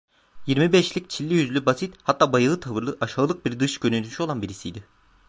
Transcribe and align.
Yirmi 0.47 0.73
beşlik, 0.73 1.09
çilli 1.09 1.33
yüzlü, 1.33 1.65
basit, 1.65 1.95
hatta 2.03 2.33
bayağı 2.33 2.59
tavırlı; 2.59 2.97
aşağılık 3.01 3.45
bir 3.45 3.59
dış 3.59 3.77
görünüşü 3.77 4.23
olan 4.23 4.41
birisiydi. 4.41 4.83